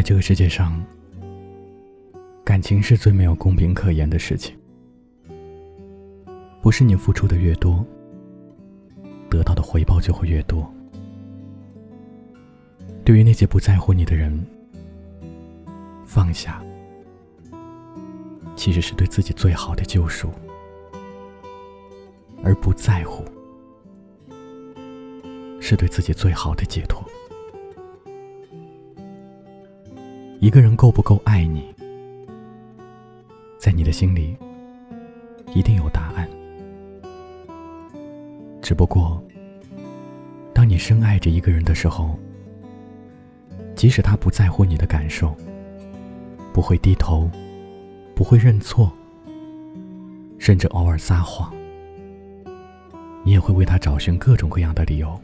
[0.00, 0.82] 在这个世界上，
[2.42, 4.56] 感情是最没有公平可言的事情。
[6.62, 7.84] 不是你付出的越多，
[9.28, 10.66] 得到的回报就会越多。
[13.04, 14.42] 对于那些不在乎你的人，
[16.06, 16.64] 放下，
[18.56, 20.28] 其实是对自己最好的救赎；
[22.42, 23.22] 而不在乎，
[25.60, 27.06] 是对自己最好的解脱。
[30.40, 31.62] 一个人够不够爱你，
[33.58, 34.34] 在你的心里
[35.54, 36.26] 一定有答案。
[38.62, 39.22] 只不过，
[40.54, 42.18] 当你深爱着一个人的时候，
[43.76, 45.36] 即使他不在乎你的感受，
[46.54, 47.30] 不会低头，
[48.14, 48.90] 不会认错，
[50.38, 51.52] 甚至偶尔撒谎，
[53.24, 55.20] 你也会为他找寻各种各样的理由，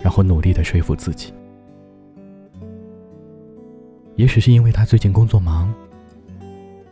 [0.00, 1.34] 然后努力的说服自己。
[4.16, 5.74] 也许是因为他最近工作忙，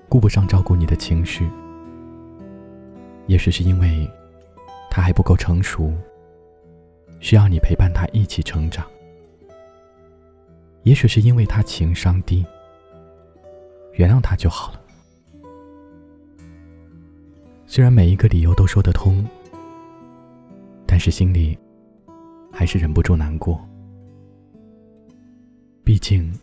[0.08, 1.44] 顾不上照顾你的情绪；
[3.26, 4.10] 也许是因为
[4.90, 5.92] 他还不够成熟，
[7.20, 8.84] 需要你陪伴他一起成长；
[10.82, 12.44] 也许是因为他情商低，
[13.92, 14.80] 原谅他就好了。
[17.66, 19.24] 虽然每一个理由都说得通，
[20.88, 21.56] 但是心里
[22.50, 23.64] 还是忍不住难过。
[25.84, 26.36] 毕竟。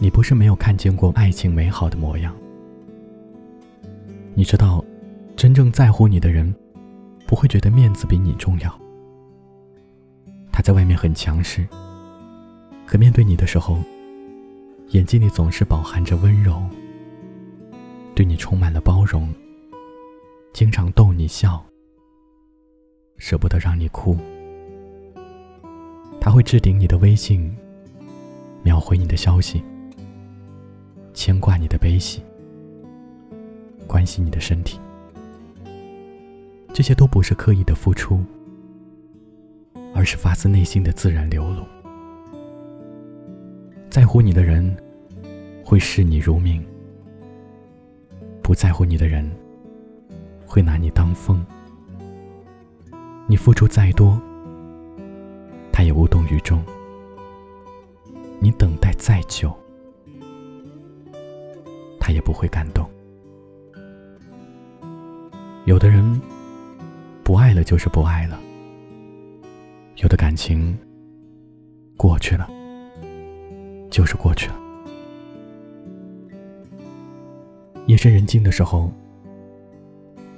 [0.00, 2.34] 你不是没有看见过爱情美好的模样。
[4.34, 4.84] 你知道，
[5.36, 6.54] 真正在乎你的人，
[7.26, 8.80] 不会觉得面子比你重要。
[10.52, 11.66] 他在外面很强势，
[12.86, 13.78] 可面对你的时候，
[14.90, 16.62] 眼睛里总是饱含着温柔，
[18.14, 19.28] 对你充满了包容，
[20.52, 21.60] 经常逗你笑，
[23.16, 24.16] 舍不得让你哭。
[26.20, 27.52] 他会置顶你的微信，
[28.62, 29.60] 秒回你的消息。
[31.18, 32.22] 牵挂你的悲喜，
[33.88, 34.78] 关心你的身体，
[36.72, 38.22] 这些都不是刻意的付出，
[39.92, 41.64] 而是发自内心的自然流露。
[43.90, 44.76] 在乎你的人
[45.64, 46.64] 会视你如命，
[48.40, 49.28] 不在乎你的人
[50.46, 51.44] 会拿你当风。
[53.26, 54.16] 你付出再多，
[55.72, 56.60] 他也无动于衷；
[58.38, 59.52] 你等待再久。
[62.08, 62.88] 他也不会感动。
[65.66, 66.18] 有的人
[67.22, 68.40] 不爱了就是不爱了，
[69.96, 70.74] 有的感情
[71.98, 72.48] 过去了
[73.90, 74.58] 就是过去了。
[77.84, 78.90] 夜深人静的时候，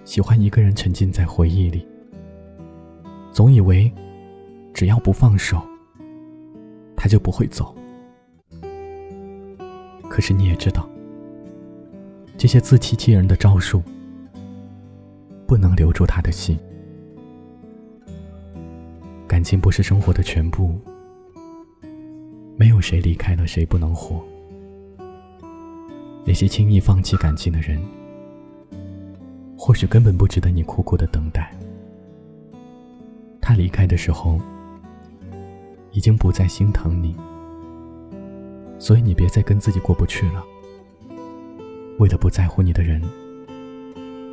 [0.05, 1.87] 喜欢一个人沉浸在回忆里，
[3.31, 3.89] 总以为
[4.75, 5.63] 只要不放手，
[6.97, 7.73] 他就不会走。
[10.09, 10.85] 可是你也知道。
[12.41, 13.83] 这些自欺欺人的招数，
[15.47, 16.59] 不能留住他的心。
[19.29, 20.81] 感情不是生活的全部，
[22.57, 24.25] 没有谁离开了谁不能活。
[26.25, 27.79] 那些轻易放弃感情的人，
[29.55, 31.55] 或许根本不值得你苦苦的等待。
[33.39, 34.41] 他离开的时候，
[35.93, 37.15] 已经不再心疼你，
[38.79, 40.43] 所以你别再跟自己过不去了。
[42.01, 42.99] 为了不在乎你的人，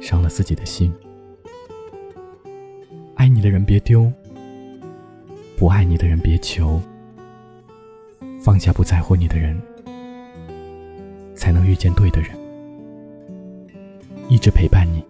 [0.02, 0.90] 伤了自己的心。
[3.16, 4.10] 爱你的人别丢，
[5.58, 6.82] 不爱你的人别求。
[8.40, 9.62] 放下不在乎你的人，
[11.36, 12.32] 才能遇见对的人，
[14.30, 15.04] 一直陪伴你，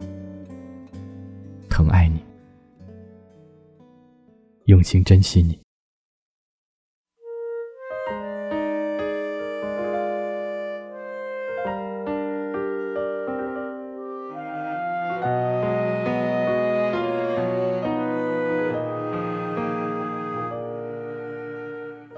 [1.70, 2.20] 疼爱你，
[4.66, 5.67] 用心珍惜你。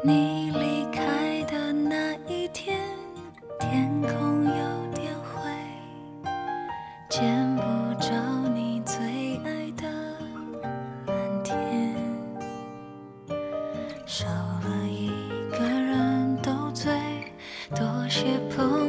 [0.02, 2.80] 你离开的那一天
[3.60, 5.52] 天空有点灰
[7.10, 7.62] 见不
[8.00, 8.14] 着
[8.54, 9.90] 你最爱的
[11.06, 11.94] 蓝天。
[14.06, 15.10] 少了一
[15.52, 16.90] 个人斗嘴
[17.76, 18.24] 多些
[18.56, 18.89] 朋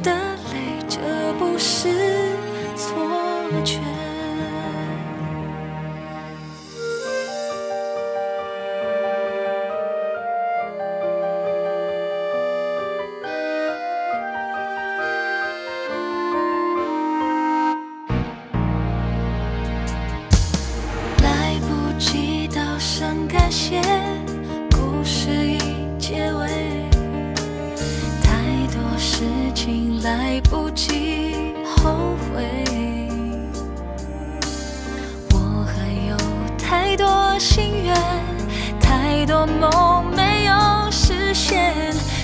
[0.00, 0.12] 的
[0.52, 0.98] 泪，这
[1.38, 2.17] 不是
[30.02, 32.44] 来不及后悔，
[35.32, 36.16] 我还有
[36.56, 37.94] 太多心愿，
[38.80, 40.52] 太多梦没有
[40.90, 41.74] 实现。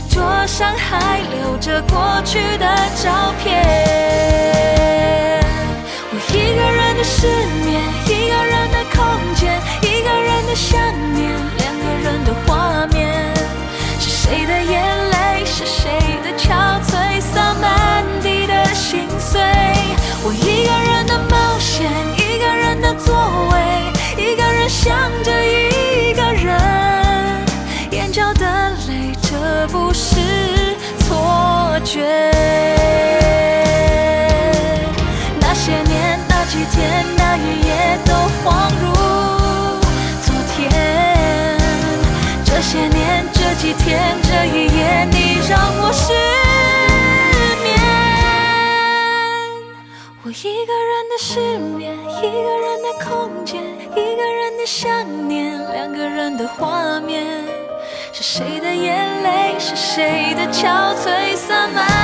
[0.09, 2.67] 桌上还留着过去的
[3.03, 3.65] 照片。
[6.11, 7.27] 我一个人的失
[7.65, 9.03] 眠，一个人的空
[9.35, 10.79] 间，一个人的想
[11.13, 13.35] 念，两个人的画面。
[13.99, 15.45] 是谁的眼泪？
[15.45, 15.91] 是谁
[16.23, 16.31] 的
[31.85, 32.01] 觉。
[35.39, 38.85] 那些年，那几天，那一夜都恍如
[40.23, 40.61] 昨天。
[42.45, 46.13] 这些年，这几天，这一夜，你让我失
[58.27, 59.55] 谁的眼泪？
[59.59, 61.37] 是谁的憔悴？
[61.37, 62.04] 洒满。